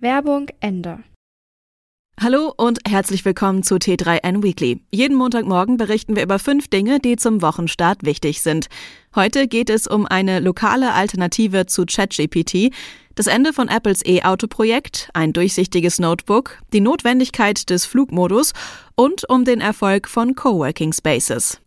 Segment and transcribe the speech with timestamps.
[0.00, 1.00] Werbung Ende.
[2.20, 4.80] Hallo und herzlich willkommen zu T3N Weekly.
[4.92, 8.68] Jeden Montagmorgen berichten wir über fünf Dinge, die zum Wochenstart wichtig sind.
[9.16, 12.72] Heute geht es um eine lokale Alternative zu ChatGPT,
[13.16, 18.52] das Ende von Apples E-Auto-Projekt, ein durchsichtiges Notebook, die Notwendigkeit des Flugmodus
[18.94, 21.60] und um den Erfolg von Coworking Spaces.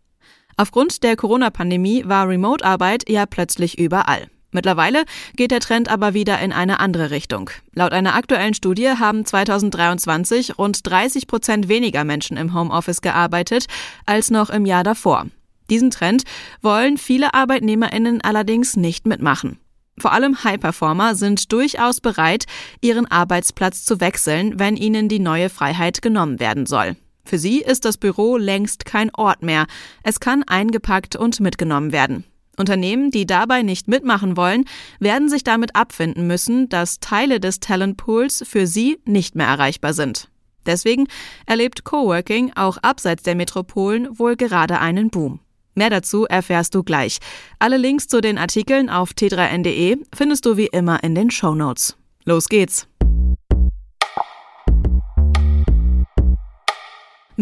[0.56, 4.28] Aufgrund der Corona-Pandemie war Remote-Arbeit ja plötzlich überall.
[4.52, 7.50] Mittlerweile geht der Trend aber wieder in eine andere Richtung.
[7.74, 13.66] Laut einer aktuellen Studie haben 2023 rund 30 Prozent weniger Menschen im Homeoffice gearbeitet
[14.06, 15.26] als noch im Jahr davor.
[15.70, 16.24] Diesen Trend
[16.60, 19.58] wollen viele Arbeitnehmerinnen allerdings nicht mitmachen.
[19.98, 22.44] Vor allem High-Performer sind durchaus bereit,
[22.80, 26.96] ihren Arbeitsplatz zu wechseln, wenn ihnen die neue Freiheit genommen werden soll.
[27.24, 29.66] Für sie ist das Büro längst kein Ort mehr.
[30.02, 32.24] Es kann eingepackt und mitgenommen werden.
[32.62, 34.66] Unternehmen, die dabei nicht mitmachen wollen,
[35.00, 40.28] werden sich damit abfinden müssen, dass Teile des Talentpools für sie nicht mehr erreichbar sind.
[40.64, 41.08] Deswegen
[41.44, 45.40] erlebt Coworking auch abseits der Metropolen wohl gerade einen Boom.
[45.74, 47.18] Mehr dazu erfährst du gleich.
[47.58, 51.96] Alle Links zu den Artikeln auf t3n.de findest du wie immer in den Show Notes.
[52.24, 52.86] Los geht's!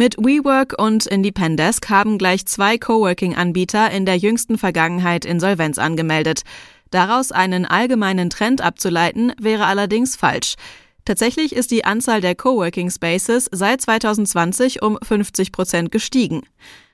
[0.01, 6.41] Mit WeWork und Independesk haben gleich zwei Coworking-Anbieter in der jüngsten Vergangenheit Insolvenz angemeldet.
[6.91, 10.55] Daraus einen allgemeinen Trend abzuleiten, wäre allerdings falsch.
[11.05, 16.45] Tatsächlich ist die Anzahl der Coworking Spaces seit 2020 um 50 Prozent gestiegen.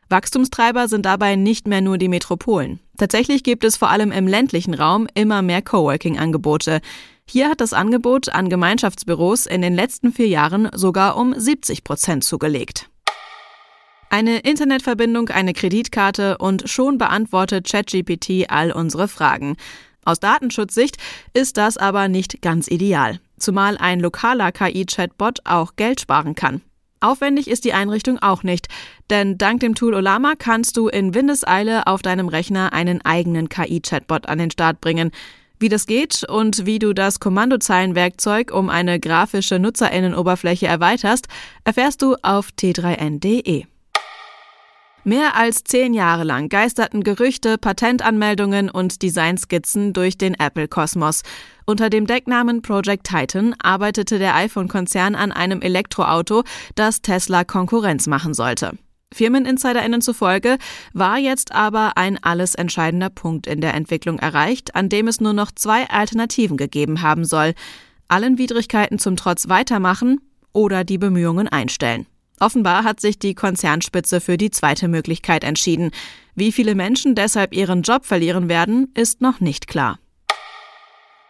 [0.08, 2.80] Wachstumstreiber sind dabei nicht mehr nur die Metropolen.
[2.98, 6.80] Tatsächlich gibt es vor allem im ländlichen Raum immer mehr Coworking-Angebote.
[7.24, 12.24] Hier hat das Angebot an Gemeinschaftsbüros in den letzten vier Jahren sogar um 70 Prozent
[12.24, 12.90] zugelegt.
[14.16, 19.58] Eine Internetverbindung, eine Kreditkarte und schon beantwortet ChatGPT all unsere Fragen.
[20.06, 20.96] Aus Datenschutzsicht
[21.34, 26.62] ist das aber nicht ganz ideal, zumal ein lokaler KI-Chatbot auch Geld sparen kann.
[27.00, 28.68] Aufwendig ist die Einrichtung auch nicht,
[29.10, 34.30] denn dank dem Tool Olama kannst du in Windeseile auf deinem Rechner einen eigenen KI-Chatbot
[34.30, 35.10] an den Start bringen.
[35.58, 41.28] Wie das geht und wie du das Kommandozeilenwerkzeug um eine grafische Nutzerinnenoberfläche erweiterst,
[41.64, 43.66] erfährst du auf t3n.de.
[45.08, 51.22] Mehr als zehn Jahre lang geisterten Gerüchte, Patentanmeldungen und Designskizzen durch den Apple-Kosmos.
[51.64, 56.42] Unter dem Decknamen Project Titan arbeitete der iPhone-Konzern an einem Elektroauto,
[56.74, 58.72] das Tesla Konkurrenz machen sollte.
[59.14, 60.58] Firmeninsiderinnen zufolge
[60.92, 65.34] war jetzt aber ein alles entscheidender Punkt in der Entwicklung erreicht, an dem es nur
[65.34, 67.54] noch zwei Alternativen gegeben haben soll.
[68.08, 70.20] Allen Widrigkeiten zum Trotz weitermachen
[70.52, 72.06] oder die Bemühungen einstellen.
[72.38, 75.90] Offenbar hat sich die Konzernspitze für die zweite Möglichkeit entschieden.
[76.34, 79.98] Wie viele Menschen deshalb ihren Job verlieren werden, ist noch nicht klar.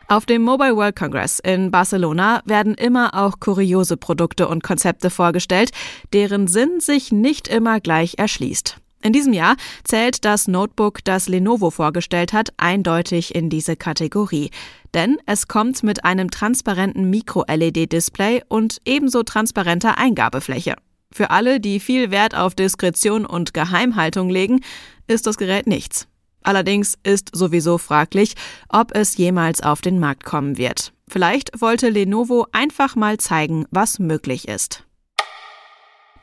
[0.08, 5.72] Auf dem Mobile World Congress in Barcelona werden immer auch kuriose Produkte und Konzepte vorgestellt,
[6.12, 8.76] deren Sinn sich nicht immer gleich erschließt.
[9.02, 14.50] In diesem Jahr zählt das Notebook, das Lenovo vorgestellt hat, eindeutig in diese Kategorie.
[14.94, 20.74] Denn es kommt mit einem transparenten Micro-LED-Display und ebenso transparenter Eingabefläche.
[21.12, 24.60] Für alle, die viel Wert auf Diskretion und Geheimhaltung legen,
[25.06, 26.08] ist das Gerät nichts.
[26.42, 28.34] Allerdings ist sowieso fraglich,
[28.68, 30.92] ob es jemals auf den Markt kommen wird.
[31.08, 34.84] Vielleicht wollte Lenovo einfach mal zeigen, was möglich ist.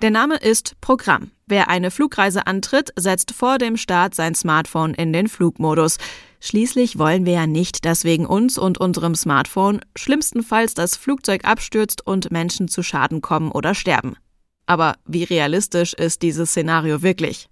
[0.01, 1.31] Der Name ist Programm.
[1.45, 5.97] Wer eine Flugreise antritt, setzt vor dem Start sein Smartphone in den Flugmodus.
[6.41, 12.05] Schließlich wollen wir ja nicht, dass wegen uns und unserem Smartphone schlimmstenfalls das Flugzeug abstürzt
[12.05, 14.17] und Menschen zu Schaden kommen oder sterben.
[14.65, 17.49] Aber wie realistisch ist dieses Szenario wirklich?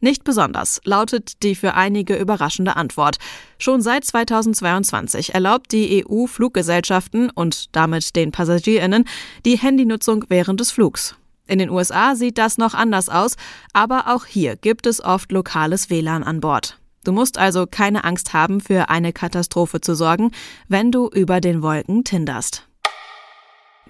[0.00, 3.18] Nicht besonders, lautet die für einige überraschende Antwort.
[3.58, 9.04] Schon seit 2022 erlaubt die EU Fluggesellschaften und damit den Passagierinnen
[9.44, 11.14] die Handynutzung während des Flugs.
[11.46, 13.36] In den USA sieht das noch anders aus,
[13.72, 16.78] aber auch hier gibt es oft lokales WLAN an Bord.
[17.04, 20.32] Du musst also keine Angst haben, für eine Katastrophe zu sorgen,
[20.66, 22.66] wenn du über den Wolken tinderst.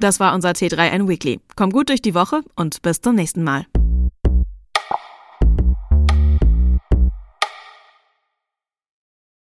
[0.02, 1.38] Das war unser T3N Weekly.
[1.54, 3.66] Komm gut durch die Woche und bis zum nächsten Mal.